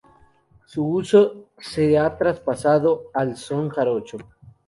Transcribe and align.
Su 0.65 0.83
uso 0.83 1.49
se 1.59 1.95
ha 1.99 2.17
traspasado 2.17 3.11
al 3.13 3.37
son 3.37 3.69
jarocho. 3.69 4.17